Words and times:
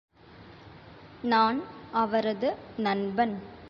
நான் 1.23 1.63
அவரது 1.91 2.55
நண்பன். 2.77 3.35